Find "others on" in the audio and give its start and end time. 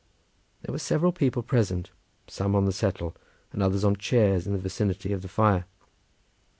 3.61-3.97